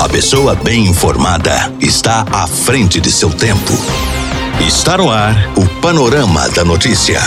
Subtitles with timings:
[0.00, 3.72] A pessoa bem informada está à frente de seu tempo.
[4.64, 7.18] Está no ar o Panorama da Notícia.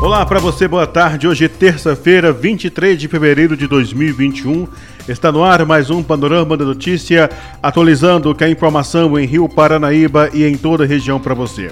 [0.00, 1.28] Olá para você, boa tarde.
[1.28, 4.66] Hoje é terça-feira, 23 de fevereiro de 2021.
[5.06, 7.28] Está no ar mais um Panorama da Notícia,
[7.62, 11.70] atualizando que a informação em Rio Paranaíba e em toda a região para você.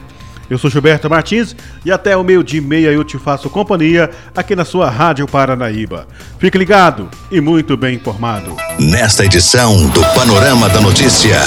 [0.50, 1.54] Eu sou Gilberto Martins
[1.84, 6.08] e até o meio de meia eu te faço companhia aqui na sua Rádio Paranaíba.
[6.40, 8.56] Fique ligado e muito bem informado.
[8.76, 11.38] Nesta edição do Panorama da Notícia,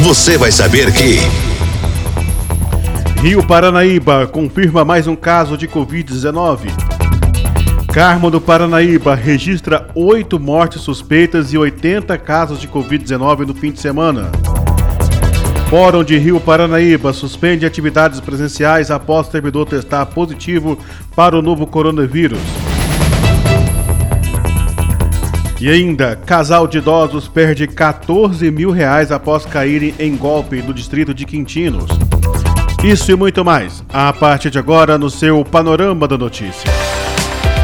[0.00, 1.20] você vai saber que.
[3.22, 6.72] Rio Paranaíba confirma mais um caso de Covid-19.
[7.92, 13.80] Carmo do Paranaíba registra oito mortes suspeitas e 80 casos de Covid-19 no fim de
[13.80, 14.32] semana.
[15.74, 20.78] Fórum de Rio Paranaíba suspende atividades presenciais após servidor testar positivo
[21.16, 22.38] para o novo coronavírus.
[25.60, 31.12] E ainda, casal de idosos perde 14 mil reais após caírem em golpe no distrito
[31.12, 31.90] de Quintinos.
[32.84, 36.70] Isso e muito mais, a partir de agora no seu Panorama da Notícia.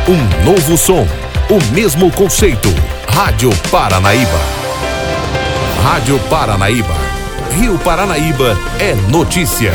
[0.09, 1.07] Um novo som,
[1.49, 2.71] o mesmo conceito.
[3.09, 4.41] Rádio Paranaíba.
[5.85, 7.10] Rádio Paranaíba
[7.57, 9.73] Rio Paranaíba é notícia.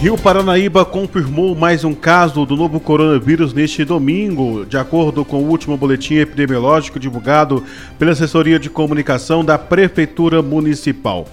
[0.00, 5.48] Rio Paranaíba confirmou mais um caso do novo coronavírus neste domingo, de acordo com o
[5.48, 7.62] último boletim epidemiológico divulgado
[7.98, 11.26] pela assessoria de comunicação da Prefeitura Municipal.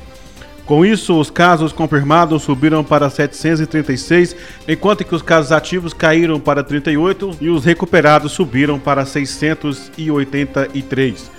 [0.68, 4.36] Com isso, os casos confirmados subiram para 736,
[4.68, 11.32] enquanto que os casos ativos caíram para 38 e os recuperados subiram para 683.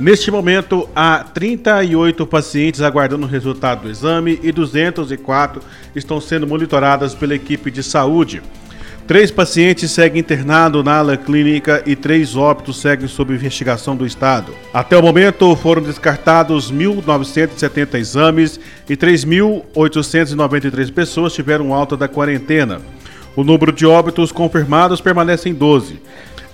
[0.00, 5.62] Neste momento, há 38 pacientes aguardando o resultado do exame e 204
[5.94, 8.42] estão sendo monitoradas pela equipe de saúde.
[9.06, 14.54] Três pacientes seguem internados na ala clínica e três óbitos seguem sob investigação do Estado.
[14.72, 18.58] Até o momento, foram descartados 1.970 exames
[18.88, 22.80] e 3.893 pessoas tiveram alta da quarentena.
[23.36, 26.00] O número de óbitos confirmados permanece em 12.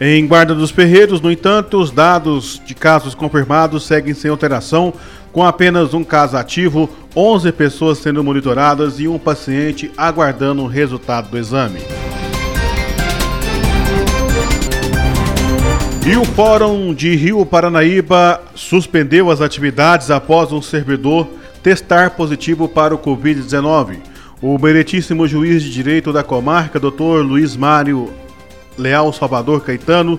[0.00, 4.92] Em Guarda dos Ferreiros, no entanto, os dados de casos confirmados seguem sem alteração,
[5.30, 11.30] com apenas um caso ativo, 11 pessoas sendo monitoradas e um paciente aguardando o resultado
[11.30, 11.78] do exame.
[16.06, 21.28] E o Fórum de Rio Paranaíba suspendeu as atividades após um servidor
[21.62, 23.98] testar positivo para o Covid-19.
[24.40, 27.22] O meritíssimo juiz de direito da comarca, Dr.
[27.22, 28.10] Luiz Mário
[28.78, 30.18] Leal Salvador Caetano,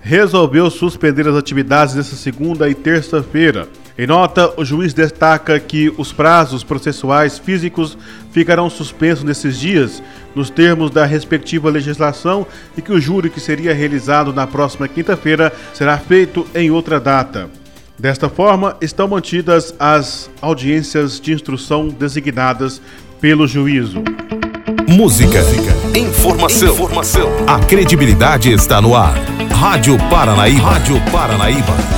[0.00, 3.68] resolveu suspender as atividades nesta segunda e terça-feira.
[3.98, 7.96] Em nota, o juiz destaca que os prazos processuais físicos
[8.30, 10.02] ficarão suspensos nesses dias,
[10.34, 12.46] nos termos da respectiva legislação,
[12.76, 17.48] e que o júri que seria realizado na próxima quinta-feira será feito em outra data.
[17.98, 22.82] Desta forma, estão mantidas as audiências de instrução designadas
[23.18, 24.02] pelo juízo.
[24.86, 25.40] Música,
[25.96, 27.30] informação, informação.
[27.46, 29.14] A credibilidade está no ar.
[29.50, 30.62] Rádio Paranaíba.
[30.62, 31.95] Rádio Paranaíba.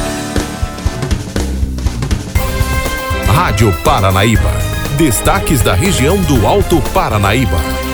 [3.38, 4.50] Rádio Paranaíba.
[4.96, 7.87] Destaques da região do Alto Paranaíba.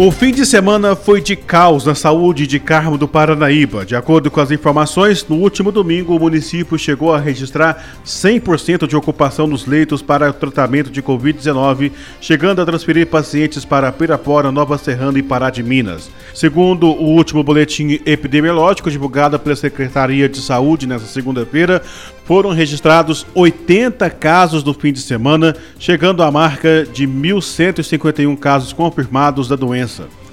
[0.00, 3.84] O fim de semana foi de caos na saúde de Carmo do Paranaíba.
[3.84, 8.94] De acordo com as informações, no último domingo o município chegou a registrar 100% de
[8.94, 15.18] ocupação dos leitos para tratamento de Covid-19, chegando a transferir pacientes para Pirapora, Nova Serrana
[15.18, 16.08] e Pará de Minas.
[16.32, 21.82] Segundo o último boletim epidemiológico divulgado pela Secretaria de Saúde nesta segunda-feira,
[22.24, 29.48] foram registrados 80 casos no fim de semana, chegando à marca de 1.151 casos confirmados
[29.48, 29.87] da doença.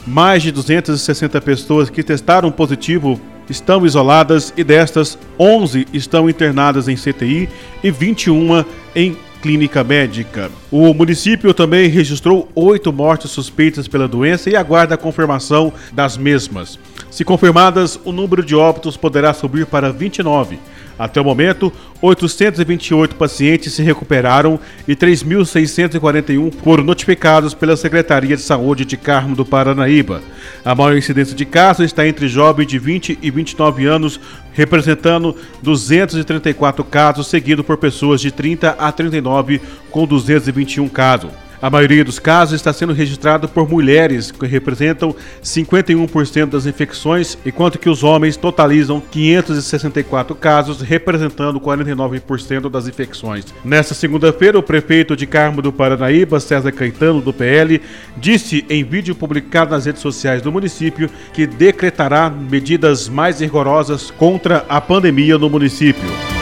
[0.06, 6.96] Mais de 260 pessoas que testaram positivo estão isoladas e destas, 11 estão internadas em
[6.96, 7.50] CTI
[7.84, 10.50] e 21 em clínica médica.
[10.72, 16.80] O município também registrou oito mortes suspeitas pela doença e aguarda a confirmação das mesmas.
[17.12, 20.58] Se confirmadas, o número de óbitos poderá subir para 29.
[20.98, 21.72] Até o momento,
[22.02, 29.46] 828 pacientes se recuperaram e 3.641 foram notificados pela Secretaria de Saúde de Carmo do
[29.46, 30.22] Paranaíba.
[30.64, 34.20] A maior incidência de casos está entre jovens de 20 e 29 anos,
[34.54, 39.62] representando 234 casos, seguido por pessoas de 30 a 39,
[39.92, 41.45] com 221 casos.
[41.66, 47.80] A maioria dos casos está sendo registrado por mulheres, que representam 51% das infecções, enquanto
[47.80, 53.46] que os homens totalizam 564 casos, representando 49% das infecções.
[53.64, 57.82] Nesta segunda-feira, o prefeito de Carmo do Paranaíba, César Caetano, do PL,
[58.16, 64.64] disse em vídeo publicado nas redes sociais do município que decretará medidas mais rigorosas contra
[64.70, 66.35] a pandemia no município.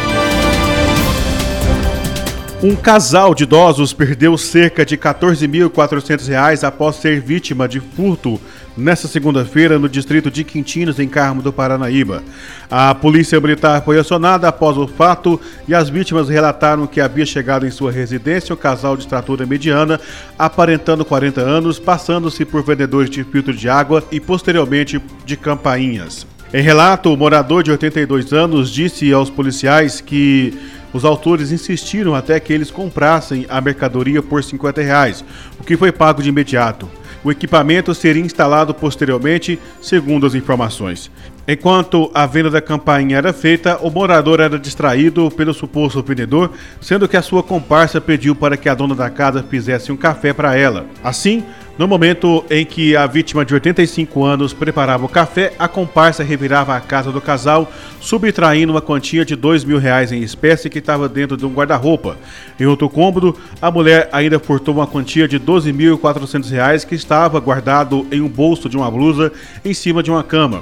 [2.64, 8.40] Um casal de idosos perdeu cerca de R$ 14.400 após ser vítima de furto
[8.78, 12.24] nesta segunda-feira no distrito de Quintinos, em Carmo do Paranaíba.
[12.72, 17.68] A polícia militar foi acionada após o fato e as vítimas relataram que havia chegado
[17.68, 20.00] em sua residência um casal de estatura mediana,
[20.40, 26.26] aparentando 40 anos, passando-se por vendedores de filtro de água e posteriormente de campainhas.
[26.54, 30.54] Em relato, o morador de 82 anos disse aos policiais que
[30.94, 35.26] os autores insistiram até que eles comprassem a mercadoria por 50 reais,
[35.60, 36.90] o que foi pago de imediato.
[37.24, 41.10] O equipamento seria instalado posteriormente, segundo as informações.
[41.46, 47.06] Enquanto a venda da campainha era feita, o morador era distraído pelo suposto vendedor, sendo
[47.06, 50.56] que a sua comparsa pediu para que a dona da casa fizesse um café para
[50.56, 50.86] ela.
[51.04, 51.44] Assim,
[51.78, 56.78] no momento em que a vítima de 85 anos preparava o café, a comparsa revirava
[56.78, 57.70] a casa do casal,
[58.00, 62.16] subtraindo uma quantia de dois mil reais em espécie que estava dentro de um guarda-roupa.
[62.58, 68.08] Em outro cômodo, a mulher ainda furtou uma quantia de 12.400 reais que estava guardado
[68.12, 69.34] em um bolso de uma blusa
[69.66, 70.62] em cima de uma cama.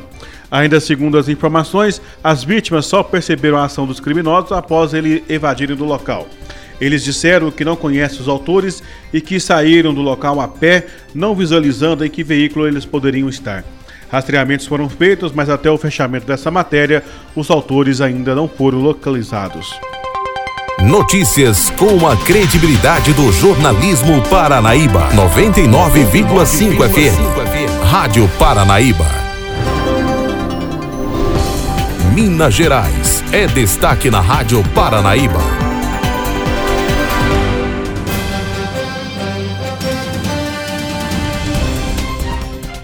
[0.52, 5.78] Ainda segundo as informações, as vítimas só perceberam a ação dos criminosos após ele evadirem
[5.78, 6.28] do local.
[6.82, 8.84] Eles disseram que não conhecem os autores
[9.14, 13.64] e que saíram do local a pé, não visualizando em que veículo eles poderiam estar.
[14.12, 17.02] Rastreamentos foram feitos, mas até o fechamento dessa matéria,
[17.34, 19.80] os autores ainda não foram localizados.
[20.82, 25.10] Notícias com a credibilidade do jornalismo Paranaíba.
[25.14, 27.86] 99,5 FM.
[27.86, 29.21] Rádio Paranaíba.
[32.14, 35.40] Minas Gerais é destaque na Rádio Paranaíba.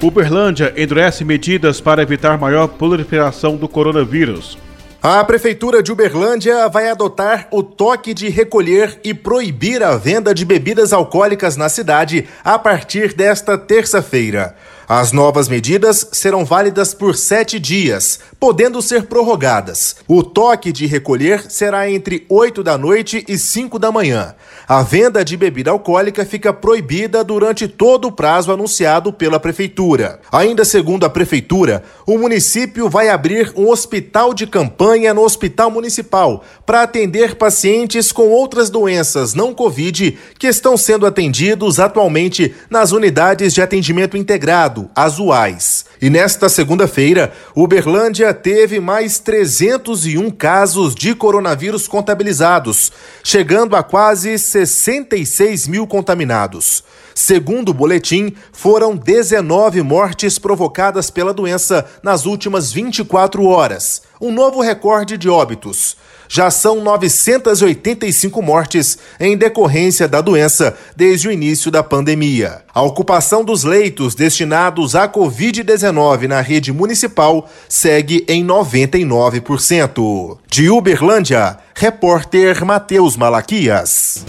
[0.01, 4.57] Uberlândia endurece medidas para evitar maior proliferação do coronavírus.
[5.03, 10.45] A Prefeitura de Uberlândia vai adotar o toque de recolher e proibir a venda de
[10.45, 14.56] bebidas alcoólicas na cidade a partir desta terça-feira.
[14.89, 19.97] As novas medidas serão válidas por sete dias, podendo ser prorrogadas.
[20.07, 24.33] O toque de recolher será entre 8 da noite e 5 da manhã.
[24.65, 30.21] A venda de bebida alcoólica fica proibida durante todo o prazo anunciado pela Prefeitura.
[30.31, 36.45] Ainda segundo a Prefeitura, o município vai abrir um hospital de campanha no Hospital Municipal
[36.65, 43.53] para atender pacientes com outras doenças não Covid que estão sendo atendidos atualmente nas unidades
[43.53, 45.85] de atendimento integrado Estado, as UAIs.
[46.01, 52.91] E nesta segunda-feira, Uberlândia teve mais 301 casos de coronavírus contabilizados,
[53.24, 56.83] chegando a quase 66 mil contaminados.
[57.15, 64.62] Segundo o boletim, foram 19 mortes provocadas pela doença nas últimas 24 horas, um novo
[64.62, 65.97] recorde de óbitos
[66.27, 72.62] já são 985 mortes em decorrência da doença desde o início da pandemia.
[72.74, 80.38] A ocupação dos leitos destinados à Covid-19 na rede municipal segue em 99%.
[80.50, 84.25] De Uberlândia, repórter Matheus Malaquias.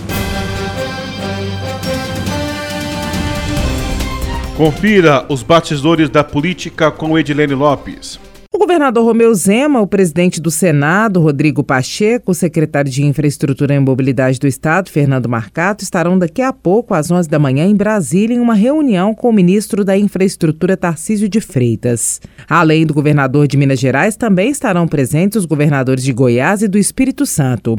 [4.57, 8.19] Confira os batizores da política com Edilene Lopes.
[8.59, 13.79] O governador Romeu Zema, o presidente do Senado, Rodrigo Pacheco, o secretário de Infraestrutura e
[13.79, 18.35] Mobilidade do Estado, Fernando Marcato, estarão daqui a pouco, às 11 da manhã, em Brasília,
[18.35, 22.21] em uma reunião com o ministro da Infraestrutura, Tarcísio de Freitas.
[22.49, 26.79] Além do governador de Minas Gerais, também estarão presentes os governadores de Goiás e do
[26.79, 27.77] Espírito Santo.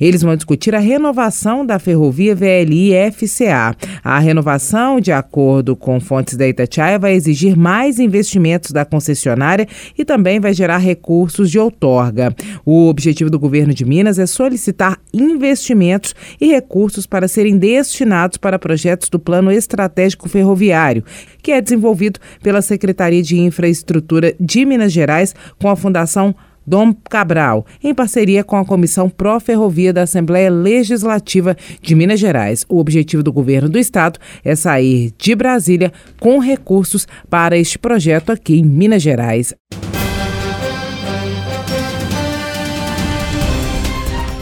[0.00, 3.76] Eles vão discutir a renovação da ferrovia VLI-FCA.
[4.02, 10.06] A renovação, de acordo com fontes da Itatiaia, vai exigir mais investimentos da concessionária e
[10.06, 12.32] também também vai gerar recursos de outorga.
[12.64, 18.56] O objetivo do governo de Minas é solicitar investimentos e recursos para serem destinados para
[18.56, 21.02] projetos do Plano Estratégico Ferroviário,
[21.42, 26.36] que é desenvolvido pela Secretaria de Infraestrutura de Minas Gerais com a Fundação
[26.66, 32.64] Dom Cabral, em parceria com a Comissão Pró Ferrovia da Assembleia Legislativa de Minas Gerais.
[32.68, 38.30] O objetivo do governo do estado é sair de Brasília com recursos para este projeto
[38.30, 39.54] aqui em Minas Gerais.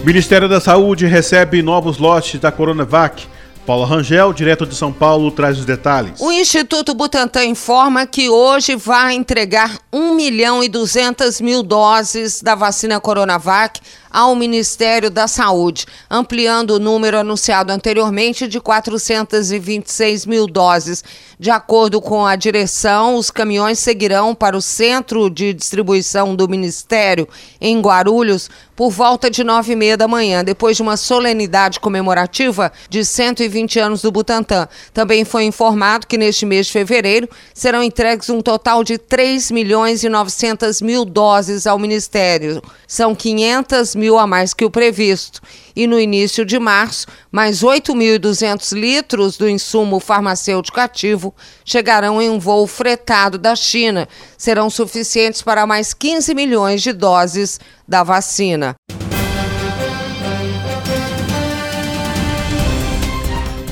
[0.04, 3.26] Ministério da Saúde recebe novos lotes da Coronavac.
[3.66, 6.19] Paula Rangel, direto de São Paulo, traz os detalhes.
[6.19, 12.54] O Instituto Butantan informa que hoje vai entregar 1 milhão e 200 mil doses da
[12.54, 13.78] vacina Coronavac
[14.11, 21.04] ao Ministério da Saúde, ampliando o número anunciado anteriormente de 426 mil doses.
[21.40, 27.26] De acordo com a direção, os caminhões seguirão para o centro de distribuição do Ministério,
[27.59, 32.70] em Guarulhos, por volta de nove e meia da manhã, depois de uma solenidade comemorativa
[32.90, 34.68] de 120 anos do Butantan.
[34.92, 40.04] Também foi informado que neste mês de fevereiro serão entregues um total de 3 milhões
[40.04, 42.61] e 900 mil doses ao Ministério.
[42.87, 45.40] São 500 mil a mais que o previsto.
[45.75, 51.35] E no início de março, mais 8.200 litros do insumo farmacêutico ativo
[51.65, 54.09] chegarão em um voo fretado da China.
[54.37, 58.75] Serão suficientes para mais 15 milhões de doses da vacina.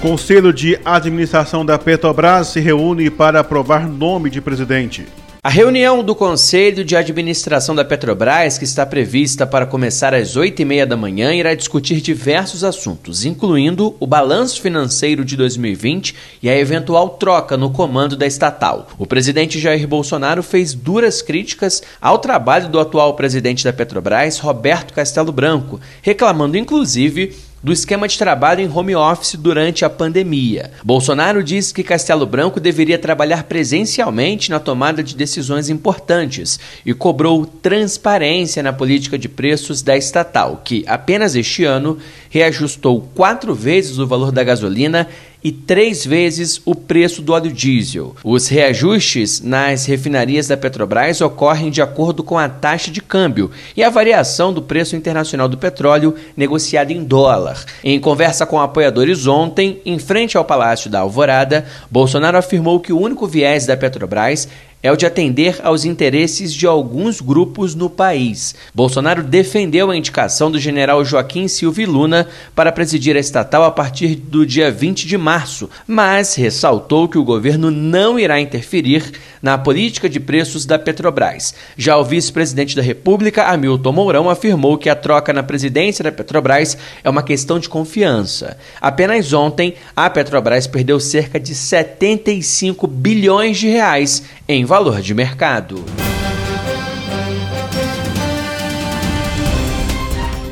[0.01, 5.05] Conselho de Administração da Petrobras se reúne para aprovar nome de presidente.
[5.41, 10.85] A reunião do Conselho de Administração da Petrobras, que está prevista para começar às 8h30
[10.85, 17.11] da manhã, irá discutir diversos assuntos, incluindo o balanço financeiro de 2020 e a eventual
[17.11, 18.89] troca no comando da estatal.
[18.99, 24.93] O presidente Jair Bolsonaro fez duras críticas ao trabalho do atual presidente da Petrobras, Roberto
[24.93, 30.71] Castelo Branco, reclamando inclusive do esquema de trabalho em home office durante a pandemia.
[30.85, 37.45] Bolsonaro disse que Castelo Branco deveria trabalhar presencialmente na tomada de decisões importantes e cobrou
[37.45, 41.99] transparência na política de preços da estatal, que apenas este ano
[42.31, 45.09] reajustou quatro vezes o valor da gasolina
[45.43, 48.15] e três vezes o preço do óleo diesel.
[48.25, 53.83] Os reajustes nas refinarias da Petrobras ocorrem de acordo com a taxa de câmbio e
[53.83, 57.65] a variação do preço internacional do petróleo negociado em dólar.
[57.83, 63.01] Em conversa com apoiadores ontem, em frente ao Palácio da Alvorada, Bolsonaro afirmou que o
[63.01, 64.49] único viés da Petrobras
[64.83, 68.55] é o de atender aos interesses de alguns grupos no país.
[68.75, 74.15] Bolsonaro defendeu a indicação do general Joaquim Silva Luna para presidir a estatal a partir
[74.15, 80.09] do dia 20 de março, mas ressaltou que o governo não irá interferir na política
[80.09, 81.55] de preços da Petrobras.
[81.77, 86.77] Já o vice-presidente da República, Hamilton Mourão, afirmou que a troca na presidência da Petrobras
[87.03, 88.57] é uma questão de confiança.
[88.81, 95.85] Apenas ontem, a Petrobras perdeu cerca de 75 bilhões de reais em valor de mercado.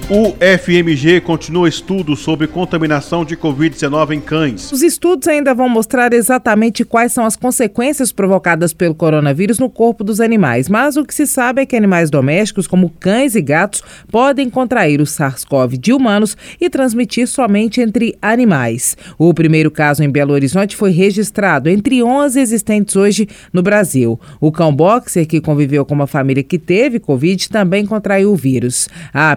[0.08, 4.70] O FMG continua estudo sobre contaminação de Covid-19 em cães.
[4.70, 10.04] Os estudos ainda vão mostrar exatamente quais são as consequências provocadas pelo coronavírus no corpo
[10.04, 13.82] dos animais, mas o que se sabe é que animais domésticos, como cães e gatos,
[14.08, 18.96] podem contrair o SARS-CoV de humanos e transmitir somente entre animais.
[19.18, 24.20] O primeiro caso em Belo Horizonte foi registrado entre 11 existentes hoje no Brasil.
[24.40, 28.88] O cão boxer, que conviveu com uma família que teve Covid, também contraiu o vírus.
[29.12, 29.32] A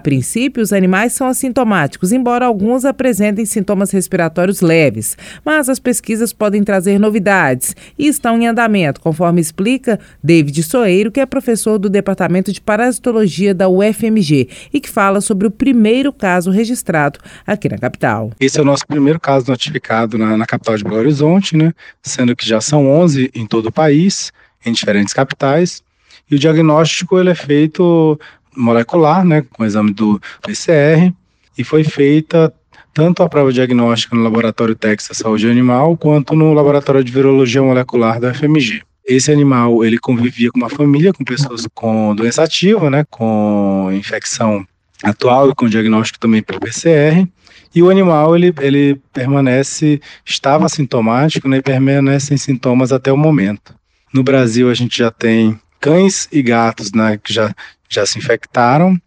[0.60, 5.18] princípio, os animais são assintomáticos, embora alguns apresentem sintomas respiratórios leves.
[5.44, 11.20] Mas as pesquisas podem trazer novidades e estão em andamento, conforme explica David Soeiro, que
[11.20, 16.51] é professor do Departamento de Parasitologia da UFMG e que fala sobre o primeiro caso
[16.51, 18.32] registrado aqui na capital.
[18.39, 21.74] Esse é o nosso primeiro caso notificado na, na capital de Belo Horizonte, né?
[22.01, 24.32] sendo que já são 11 em todo o país,
[24.66, 25.82] em diferentes capitais.
[26.30, 28.20] E o diagnóstico ele é feito
[28.60, 31.13] molecular, né, com o exame do PCR,
[31.58, 32.54] e foi feita
[32.94, 38.20] tanto a prova diagnóstica no Laboratório Texas Saúde Animal, quanto no Laboratório de Virologia Molecular
[38.20, 38.82] da FMG.
[39.08, 44.66] Esse animal, ele convivia com uma família, com pessoas com doença ativa, né, com infecção
[45.01, 47.28] atual e com diagnóstico também pelo PCR,
[47.74, 53.18] e o animal, ele, ele permanece, estava sintomático, né, e permanece sem sintomas até o
[53.18, 53.75] momento.
[54.12, 57.54] No Brasil, a gente já tem cães e gatos né, que já
[57.89, 59.00] já se infectaram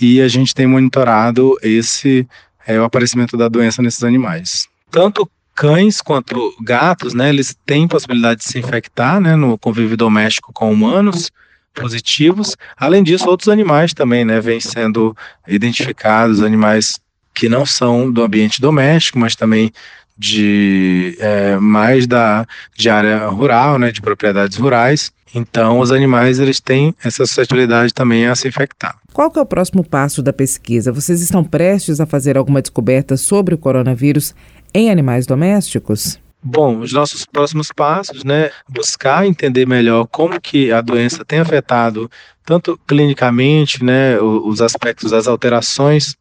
[0.00, 2.26] e a gente tem monitorado esse
[2.66, 4.68] é, o aparecimento da doença nesses animais.
[4.90, 10.52] Tanto cães quanto gatos, né, eles têm possibilidade de se infectar, né, no convívio doméstico
[10.52, 11.30] com humanos
[11.74, 12.56] positivos.
[12.76, 15.16] Além disso, outros animais também, né, vêm sendo
[15.48, 17.00] identificados, animais
[17.34, 19.72] que não são do ambiente doméstico, mas também
[20.18, 22.46] de é, mais da
[22.76, 25.12] de área rural, né, de propriedades rurais.
[25.34, 28.96] Então, os animais eles têm essa suscetibilidade também a se infectar.
[29.12, 30.90] Qual que é o próximo passo da pesquisa?
[30.90, 34.34] Vocês estão prestes a fazer alguma descoberta sobre o coronavírus
[34.72, 36.18] em animais domésticos?
[36.42, 42.10] Bom, os nossos próximos passos, né, buscar entender melhor como que a doença tem afetado
[42.44, 46.16] tanto clinicamente, né, os aspectos das alterações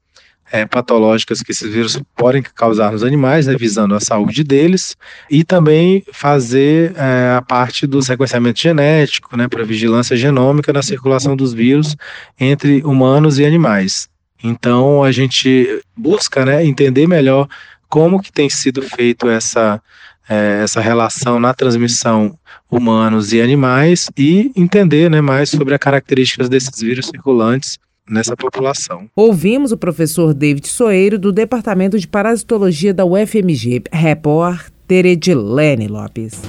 [0.51, 4.95] é, patológicas que esses vírus podem causar nos animais, né, visando a saúde deles,
[5.29, 11.35] e também fazer é, a parte do sequenciamento genético, né, para vigilância genômica na circulação
[11.35, 11.95] dos vírus
[12.39, 14.07] entre humanos e animais.
[14.43, 17.47] Então a gente busca né, entender melhor
[17.89, 19.81] como que tem sido feito essa,
[20.29, 22.37] é, essa relação na transmissão
[22.69, 29.09] humanos e animais e entender né, mais sobre as características desses vírus circulantes nessa população.
[29.15, 36.41] Ouvimos o professor David Soeiro, do Departamento de Parasitologia da UFMG, repórter Edilene Lopes.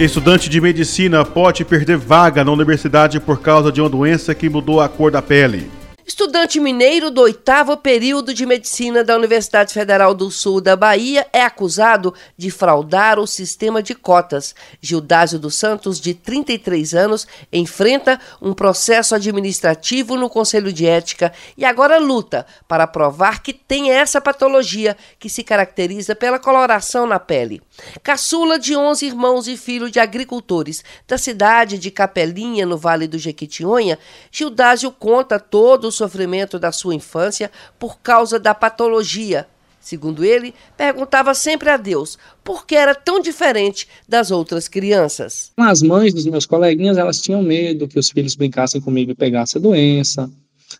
[0.00, 4.80] Estudante de medicina pode perder vaga na universidade por causa de uma doença que mudou
[4.80, 5.81] a cor da pele.
[6.12, 11.42] Estudante mineiro do oitavo período de medicina da Universidade Federal do Sul da Bahia é
[11.42, 14.54] acusado de fraudar o sistema de cotas.
[14.78, 21.64] Gildásio dos Santos, de 33 anos, enfrenta um processo administrativo no Conselho de Ética e
[21.64, 27.62] agora luta para provar que tem essa patologia que se caracteriza pela coloração na pele.
[28.02, 33.18] Caçula de 11 irmãos e filho de agricultores da cidade de Capelinha, no Vale do
[33.18, 33.98] Jequitinhonha,
[34.30, 39.46] Gildásio conta todo o sofrimento da sua infância por causa da patologia.
[39.80, 45.50] Segundo ele, perguntava sempre a Deus por que era tão diferente das outras crianças.
[45.56, 49.58] As mães dos meus coleguinhas, elas tinham medo que os filhos brincassem comigo e pegassem
[49.58, 50.30] a doença.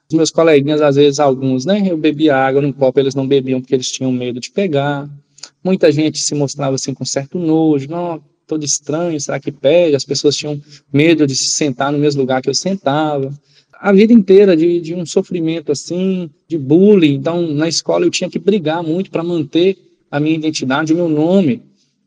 [0.08, 3.60] Os meus coleguinhas, às vezes, alguns, né, eu bebia água no copo, eles não bebiam
[3.60, 5.08] porque eles tinham medo de pegar.
[5.62, 9.96] Muita gente se mostrava assim com certo nojo, não, todo estranho, será que pega?
[9.96, 10.60] As pessoas tinham
[10.92, 13.32] medo de se sentar no mesmo lugar que eu sentava
[13.82, 17.14] a vida inteira de, de um sofrimento assim, de bullying.
[17.14, 19.76] Então, na escola eu tinha que brigar muito para manter
[20.08, 21.60] a minha identidade, o meu nome,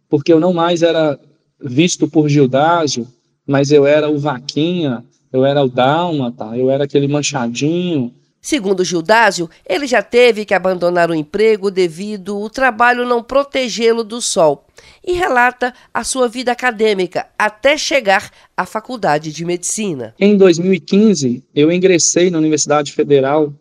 [0.10, 1.20] porque eu não mais era
[1.62, 3.06] visto por Gildásio,
[3.46, 8.13] mas eu era o Vaquinha, eu era o Dálmata, eu era aquele manchadinho,
[8.46, 14.22] Segundo Gildásio, ele já teve que abandonar o emprego devido ao trabalho não protegê-lo do
[14.22, 14.68] sol
[15.04, 20.14] e relata a sua vida acadêmica até chegar à faculdade de medicina.
[20.20, 23.52] Em 2015, eu ingressei na Universidade Federal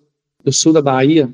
[0.44, 1.30] do Sul da Bahia.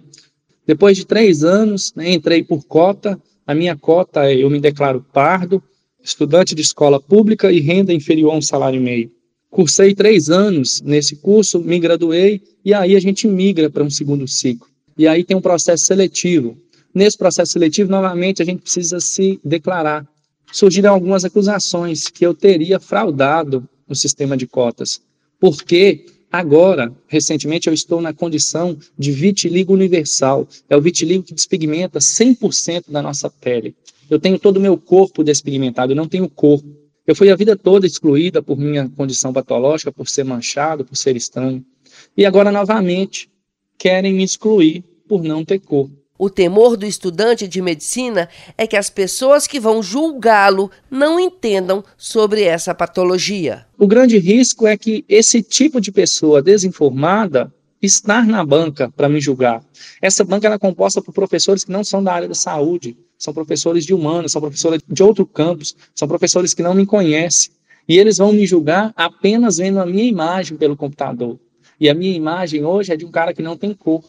[0.64, 3.20] Depois de três anos, né, entrei por cota.
[3.44, 5.60] A minha cota, eu me declaro pardo,
[6.00, 9.10] estudante de escola pública e renda inferior a um salário e meio.
[9.50, 14.26] Cursei três anos nesse curso, me graduei e aí a gente migra para um segundo
[14.28, 14.68] ciclo.
[14.96, 16.56] E aí tem um processo seletivo.
[16.94, 20.06] Nesse processo seletivo, novamente, a gente precisa se declarar.
[20.52, 25.00] Surgiram algumas acusações que eu teria fraudado o sistema de cotas,
[25.38, 30.46] porque agora, recentemente, eu estou na condição de vitiligo universal.
[30.68, 33.74] É o vitiligo que despigmenta 100% da nossa pele.
[34.08, 36.68] Eu tenho todo o meu corpo despigmentado, eu não tenho corpo.
[37.10, 41.16] Eu fui a vida toda excluída por minha condição patológica, por ser manchado, por ser
[41.16, 41.64] estranho.
[42.16, 43.28] E agora, novamente,
[43.76, 45.90] querem me excluir por não ter cor.
[46.16, 51.82] O temor do estudante de medicina é que as pessoas que vão julgá-lo não entendam
[51.98, 53.66] sobre essa patologia.
[53.76, 59.20] O grande risco é que esse tipo de pessoa desinformada estar na banca para me
[59.20, 59.64] julgar.
[60.00, 63.84] Essa banca é composta por professores que não são da área da saúde, são professores
[63.84, 67.52] de humanos, são professores de outro campus, são professores que não me conhecem.
[67.86, 71.38] E eles vão me julgar apenas vendo a minha imagem pelo computador.
[71.78, 74.02] E a minha imagem hoje é de um cara que não tem cor.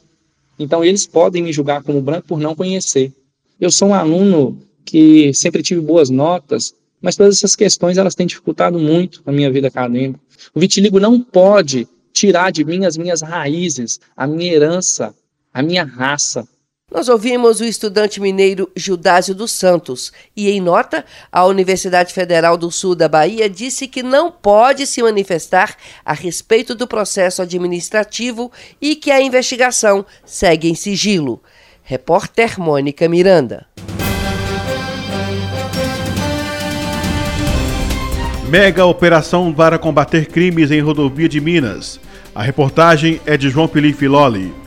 [0.57, 3.11] Então eles podem me julgar como branco por não conhecer.
[3.59, 8.25] Eu sou um aluno que sempre tive boas notas, mas todas essas questões elas têm
[8.25, 10.19] dificultado muito a minha vida acadêmica.
[10.55, 15.13] O vitiligo não pode tirar de mim as minhas raízes, a minha herança,
[15.53, 16.47] a minha raça.
[16.93, 22.69] Nós ouvimos o estudante mineiro Gildásio dos Santos e, em nota, a Universidade Federal do
[22.69, 28.51] Sul da Bahia disse que não pode se manifestar a respeito do processo administrativo
[28.81, 31.41] e que a investigação segue em sigilo.
[31.81, 33.65] Repórter Mônica Miranda.
[38.49, 42.01] Mega operação para combater crimes em rodovia de Minas.
[42.35, 44.60] A reportagem é de João Felipe Loli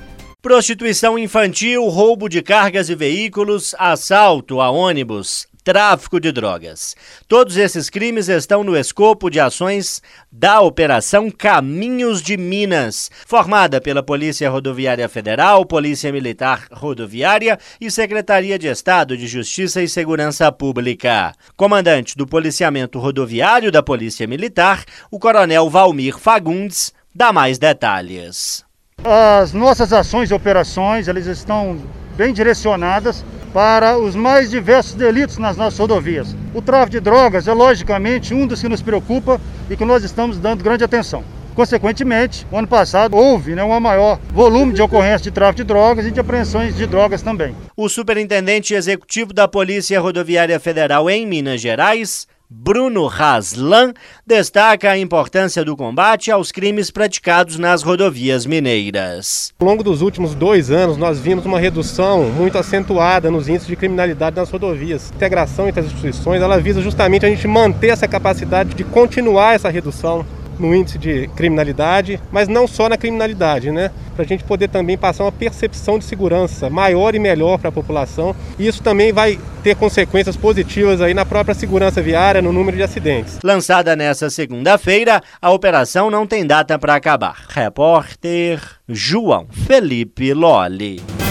[0.44, 6.94] prostituição infantil, roubo de cargas e veículos, assalto a ônibus, tráfico de drogas.
[7.26, 14.02] Todos esses crimes estão no escopo de ações da Operação Caminhos de Minas, formada pela
[14.02, 21.32] Polícia Rodoviária Federal, Polícia Militar Rodoviária e Secretaria de Estado de Justiça e Segurança Pública.
[21.56, 28.63] Comandante do Policiamento Rodoviário da Polícia Militar, o Coronel Valmir Fagundes, dá mais detalhes.
[29.06, 31.76] As nossas ações e operações, elas estão
[32.16, 36.34] bem direcionadas para os mais diversos delitos nas nossas rodovias.
[36.54, 39.38] O tráfico de drogas é logicamente um dos que nos preocupa
[39.68, 41.22] e que nós estamos dando grande atenção.
[41.54, 46.10] Consequentemente, ano passado houve né, um maior volume de ocorrência de tráfico de drogas e
[46.10, 47.54] de apreensões de drogas também.
[47.76, 53.92] O superintendente executivo da Polícia Rodoviária Federal em Minas Gerais, Bruno Haslan
[54.24, 59.52] destaca a importância do combate aos crimes praticados nas rodovias mineiras.
[59.58, 63.74] Ao longo dos últimos dois anos, nós vimos uma redução muito acentuada nos índices de
[63.74, 65.10] criminalidade nas rodovias.
[65.10, 69.54] A integração entre as instituições ela visa justamente a gente manter essa capacidade de continuar
[69.54, 70.24] essa redução
[70.58, 73.90] no índice de criminalidade, mas não só na criminalidade, né?
[74.14, 77.72] Para a gente poder também passar uma percepção de segurança maior e melhor para a
[77.72, 78.34] população.
[78.58, 82.82] E isso também vai ter consequências positivas aí na própria segurança viária, no número de
[82.82, 83.38] acidentes.
[83.42, 87.46] Lançada nessa segunda-feira, a operação não tem data para acabar.
[87.48, 91.23] Repórter João Felipe Lolli.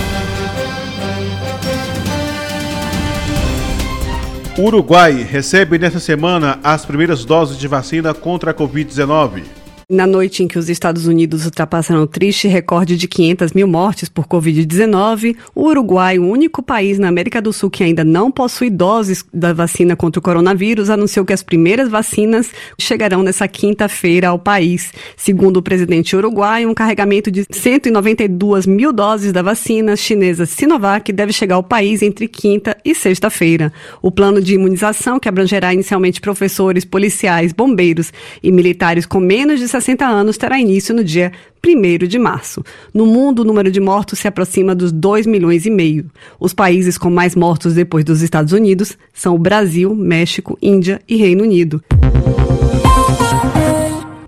[4.58, 9.63] Uruguai recebe nesta semana as primeiras doses de vacina contra a Covid-19.
[9.94, 14.10] Na noite em que os Estados Unidos ultrapassaram o triste recorde de 500 mil mortes
[14.10, 18.72] por Covid-19, o Uruguai, o único país na América do Sul que ainda não possui
[18.72, 24.40] doses da vacina contra o coronavírus, anunciou que as primeiras vacinas chegarão nessa quinta-feira ao
[24.40, 24.92] país.
[25.16, 31.32] Segundo o presidente uruguai, um carregamento de 192 mil doses da vacina chinesa Sinovac deve
[31.32, 33.72] chegar ao país entre quinta e sexta-feira.
[34.02, 39.68] O plano de imunização, que abrangerá inicialmente professores, policiais, bombeiros e militares com menos de
[39.68, 41.32] 60 anos terá início no dia
[41.66, 42.64] 1 de março.
[42.94, 46.10] No mundo, o número de mortos se aproxima dos 2 milhões e meio.
[46.40, 51.16] Os países com mais mortos depois dos Estados Unidos são o Brasil, México, Índia e
[51.16, 51.84] Reino Unido.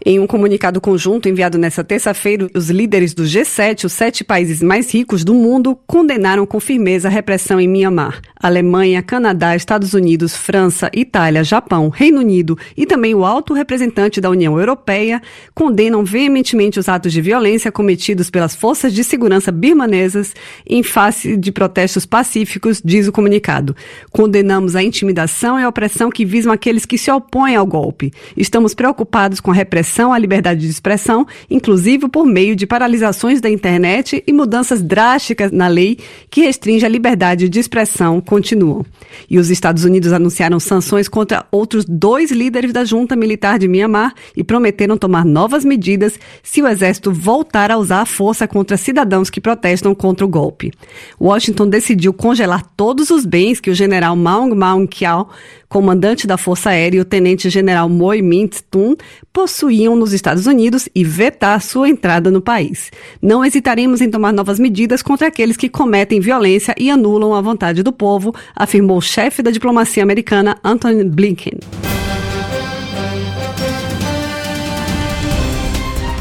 [0.08, 4.94] Em um comunicado conjunto enviado nesta terça-feira, os líderes do G7, os sete países mais
[4.94, 8.22] ricos do mundo, condenaram com firmeza a repressão em Myanmar.
[8.40, 14.30] Alemanha, Canadá, Estados Unidos, França, Itália, Japão, Reino Unido e também o alto representante da
[14.30, 15.20] União Europeia
[15.56, 20.36] condenam veementemente os atos de violência cometidos pelas forças de segurança birmanesas
[20.70, 23.76] em face de protestos pacíficos, diz o comunicado.
[24.12, 28.14] Condenamos a intimidação e a opressão que visam aqueles que se opõem ao golpe.
[28.38, 33.50] Estamos preocupados com a repressão à liberdade de expressão, inclusive por meio de paralisações da
[33.50, 35.98] internet e mudanças drásticas na lei
[36.30, 38.86] que restringe a liberdade de expressão, continuam.
[39.30, 44.14] E os Estados Unidos anunciaram sanções contra outros dois líderes da junta militar de Mianmar
[44.36, 49.30] e prometeram tomar novas medidas se o exército voltar a usar a força contra cidadãos
[49.30, 50.72] que protestam contra o golpe.
[51.20, 55.30] Washington decidiu congelar todos os bens que o general Maung Maung Kiao
[55.76, 58.96] comandante da Força Aérea, o tenente-general Moy Mint Tun,
[59.34, 62.92] possuíam nos Estados Unidos e vetar sua entrada no país.
[63.22, 67.84] Não hesitaremos em tomar novas medidas contra aqueles que cometem violência e anulam a vontade
[67.84, 71.60] do povo, afirmou o chefe da diplomacia americana, Anthony Blinken.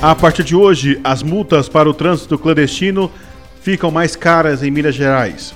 [0.02, 3.08] A partir de hoje, as multas para o trânsito clandestino
[3.62, 5.54] ficam mais caras em Minas Gerais.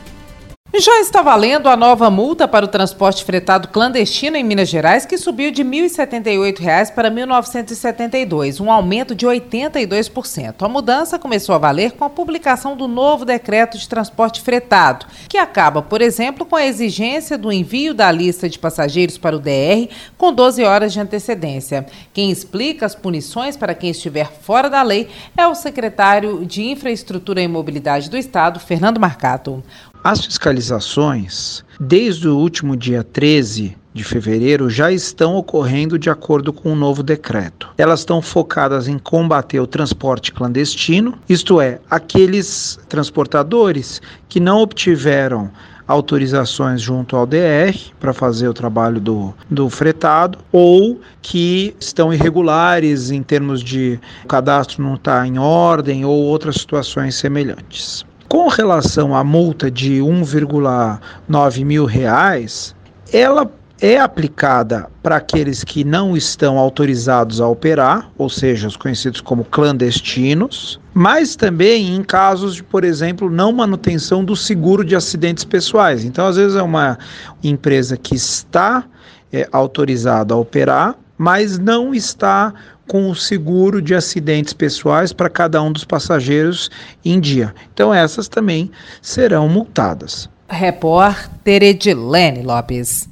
[0.75, 5.17] Já está valendo a nova multa para o transporte fretado clandestino em Minas Gerais, que
[5.17, 10.55] subiu de R$ 1.078 para R$ 1.972, um aumento de 82%.
[10.61, 15.39] A mudança começou a valer com a publicação do novo decreto de transporte fretado, que
[15.39, 19.89] acaba, por exemplo, com a exigência do envio da lista de passageiros para o DR
[20.19, 21.87] com 12 horas de antecedência.
[22.13, 27.41] Quem explica as punições para quem estiver fora da lei é o secretário de Infraestrutura
[27.41, 29.65] e Mobilidade do Estado, Fernando Marcato.
[30.11, 36.73] As fiscalizações, desde o último dia 13 de fevereiro, já estão ocorrendo de acordo com
[36.73, 37.69] o novo decreto.
[37.77, 45.51] Elas estão focadas em combater o transporte clandestino, isto é, aqueles transportadores que não obtiveram
[45.87, 53.11] autorizações junto ao DR para fazer o trabalho do, do fretado ou que estão irregulares
[53.11, 58.08] em termos de cadastro não está em ordem ou outras situações semelhantes.
[58.29, 62.75] Com relação à multa de 1,9 mil reais,
[63.11, 69.23] ela é aplicada para aqueles que não estão autorizados a operar, ou seja, os conhecidos
[69.23, 75.45] como clandestinos, mas também em casos de, por exemplo, não manutenção do seguro de acidentes
[75.45, 76.05] pessoais.
[76.05, 76.99] Então, às vezes é uma
[77.43, 78.85] empresa que está
[79.33, 82.53] é, autorizada a operar, mas não está
[82.89, 86.71] com o seguro de acidentes pessoais para cada um dos passageiros
[87.05, 87.55] em dia.
[87.73, 88.71] Então, essas também
[89.01, 90.29] serão multadas.
[90.49, 93.09] Repórter Edilene Lopes.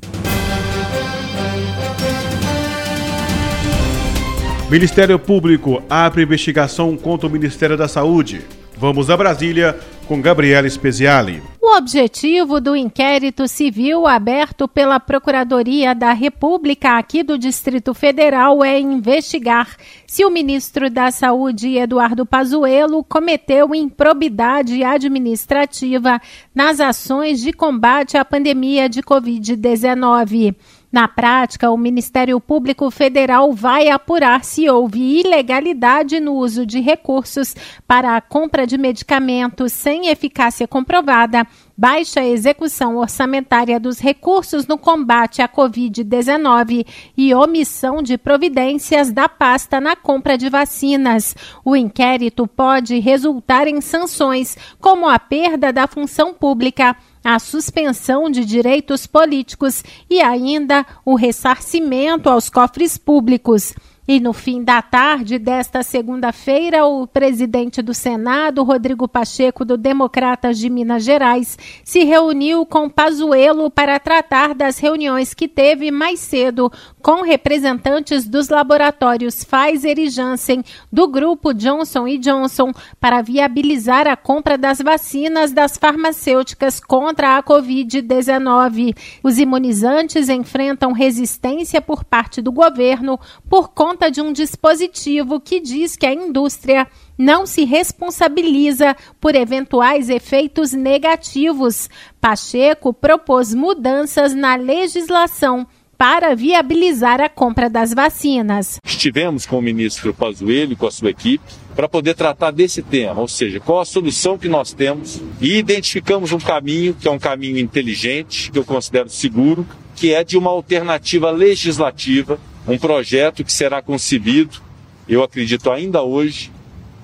[4.69, 8.43] Ministério Público abre investigação contra o Ministério da Saúde.
[8.77, 11.41] Vamos a Brasília com Gabriela Speziali.
[11.69, 18.79] O objetivo do inquérito civil aberto pela Procuradoria da República aqui do Distrito Federal é
[18.79, 19.77] investigar
[20.07, 26.21] se o ministro da Saúde, Eduardo Pazuello, cometeu improbidade administrativa
[26.55, 30.55] nas ações de combate à pandemia de Covid-19.
[30.91, 37.55] Na prática, o Ministério Público Federal vai apurar se houve ilegalidade no uso de recursos
[37.87, 41.47] para a compra de medicamentos sem eficácia comprovada,
[41.77, 49.81] baixa execução orçamentária dos recursos no combate à Covid-19 e omissão de providências da pasta
[49.81, 51.35] na compra de vacinas.
[51.65, 58.45] O inquérito pode resultar em sanções, como a perda da função pública a suspensão de
[58.45, 63.75] direitos políticos e ainda o ressarcimento aos cofres públicos.
[64.09, 70.59] E no fim da tarde desta segunda-feira, o presidente do Senado, Rodrigo Pacheco, do Democratas
[70.59, 76.71] de Minas Gerais, se reuniu com Pazuello para tratar das reuniões que teve mais cedo
[77.03, 84.57] com representantes dos laboratórios Pfizer e Janssen do grupo Johnson Johnson para viabilizar a compra
[84.57, 88.97] das vacinas das farmacêuticas contra a Covid-19.
[89.21, 95.97] Os imunizantes enfrentam resistência por parte do governo por conta de um dispositivo que diz
[95.97, 96.87] que a indústria
[97.19, 101.89] não se responsabiliza por eventuais efeitos negativos.
[102.21, 108.79] Pacheco propôs mudanças na legislação para viabilizar a compra das vacinas.
[108.85, 113.21] Estivemos com o ministro Pazuello e com a sua equipe para poder tratar desse tema,
[113.21, 117.19] ou seja, qual a solução que nós temos e identificamos um caminho que é um
[117.19, 123.53] caminho inteligente, que eu considero seguro, que é de uma alternativa legislativa, um projeto que
[123.53, 124.61] será concebido,
[125.09, 126.51] eu acredito ainda hoje,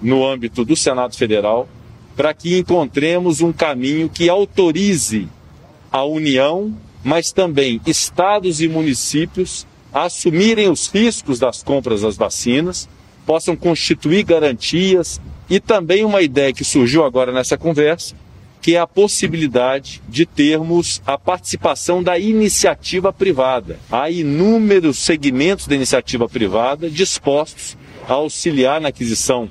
[0.00, 1.68] no âmbito do Senado Federal,
[2.16, 5.28] para que encontremos um caminho que autorize
[5.90, 12.88] a União mas também estados e municípios a assumirem os riscos das compras das vacinas,
[13.26, 15.20] possam constituir garantias
[15.50, 18.14] e também uma ideia que surgiu agora nessa conversa,
[18.62, 23.78] que é a possibilidade de termos a participação da iniciativa privada.
[23.90, 27.76] Há inúmeros segmentos da iniciativa privada dispostos
[28.08, 29.50] a auxiliar na aquisição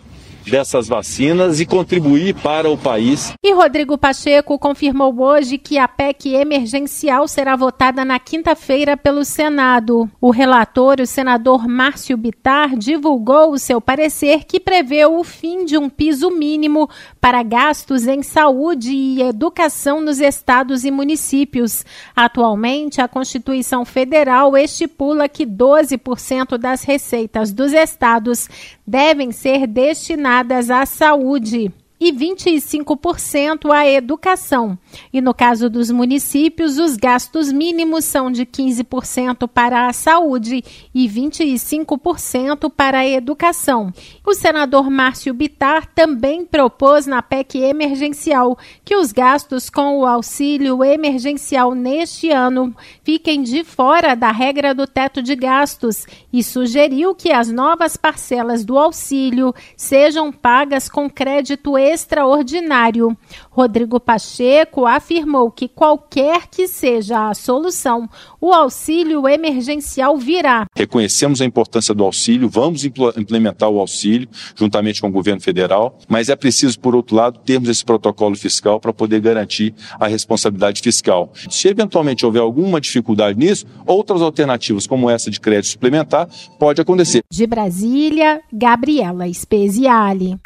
[0.49, 3.33] dessas vacinas e contribuir para o país.
[3.43, 10.09] E Rodrigo Pacheco confirmou hoje que a PEC emergencial será votada na quinta-feira pelo Senado.
[10.19, 15.77] O relator, o senador Márcio Bitar, divulgou o seu parecer que prevê o fim de
[15.77, 16.89] um piso mínimo
[17.21, 21.85] para gastos em saúde e educação nos estados e municípios.
[22.15, 28.49] Atualmente, a Constituição Federal estipula que 12% das receitas dos estados
[28.85, 31.71] devem ser destinadas à saúde
[32.01, 34.75] e 25% à educação.
[35.13, 40.63] E no caso dos municípios, os gastos mínimos são de 15% para a saúde
[40.95, 43.93] e 25% para a educação.
[44.25, 50.83] O senador Márcio Bitar também propôs na PEC emergencial que os gastos com o auxílio
[50.83, 57.31] emergencial neste ano fiquem de fora da regra do teto de gastos e sugeriu que
[57.31, 63.15] as novas parcelas do auxílio sejam pagas com crédito extraordinário.
[63.49, 70.65] Rodrigo Pacheco afirmou que qualquer que seja a solução, o auxílio emergencial virá.
[70.75, 76.29] Reconhecemos a importância do auxílio, vamos implementar o auxílio juntamente com o governo federal, mas
[76.29, 81.31] é preciso, por outro lado, termos esse protocolo fiscal para poder garantir a responsabilidade fiscal.
[81.49, 86.27] Se eventualmente houver alguma dificuldade nisso, outras alternativas, como essa de crédito suplementar,
[86.57, 87.21] pode acontecer.
[87.31, 90.37] De Brasília, Gabriela Speziale.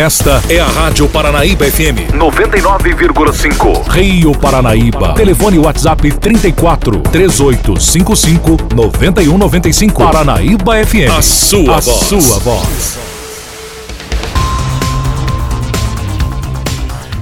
[0.00, 3.86] Esta é a Rádio Paranaíba FM 99,5.
[3.90, 5.12] Rio Paranaíba.
[5.12, 10.02] Telefone WhatsApp 34 3855 9195.
[10.02, 11.10] Paranaíba FM.
[11.14, 11.84] A sua a voz.
[11.84, 12.98] sua voz.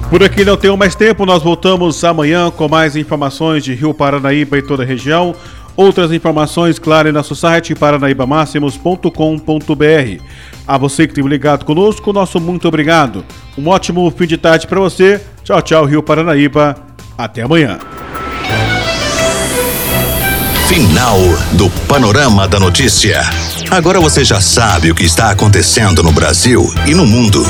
[0.09, 4.57] Por aqui não tenho mais tempo, nós voltamos amanhã com mais informações de Rio Paranaíba
[4.57, 5.35] e toda a região.
[5.79, 10.23] Outras informações, claro, em nosso site paranaibamáximos.com.br.
[10.67, 13.23] A você que esteve ligado conosco, nosso muito obrigado.
[13.57, 15.21] Um ótimo fim de tarde para você.
[15.41, 16.75] Tchau, tchau, Rio Paranaíba.
[17.17, 17.79] Até amanhã.
[20.67, 21.17] Final
[21.53, 23.21] do Panorama da Notícia.
[23.71, 27.41] Agora você já sabe o que está acontecendo no Brasil e no mundo.